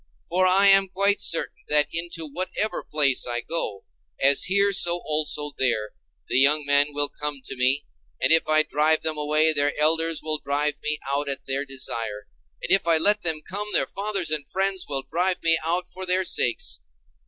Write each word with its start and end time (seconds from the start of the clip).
For 0.29 0.47
I 0.47 0.65
am 0.69 0.87
quite 0.87 1.21
sure 1.21 1.49
that 1.67 1.87
into 1.93 2.25
whatever 2.25 2.83
place 2.83 3.27
I 3.27 3.41
go, 3.41 3.85
as 4.19 4.45
here 4.45 4.73
so 4.73 5.03
also 5.05 5.51
there, 5.59 5.91
the 6.27 6.39
young 6.39 6.65
men 6.65 6.91
will 6.91 7.07
come 7.07 7.39
to 7.45 7.55
me; 7.55 7.85
and 8.19 8.31
if 8.33 8.47
I 8.49 8.63
drive 8.63 9.01
them 9.03 9.15
away, 9.15 9.53
their 9.53 9.79
elders 9.79 10.23
will 10.23 10.39
drive 10.39 10.81
me 10.81 10.97
out 11.07 11.29
at 11.29 11.45
their 11.45 11.65
desire: 11.65 12.27
and 12.63 12.71
if 12.71 12.87
I 12.87 12.97
let 12.97 13.21
them 13.21 13.41
come, 13.47 13.67
their 13.73 13.85
fathers 13.85 14.31
and 14.31 14.49
friends 14.49 14.87
will 14.89 15.03
drive 15.03 15.43
me 15.43 15.59
out 15.63 15.87
for 15.87 16.07
their 16.07 16.25
sakes. 16.25 16.79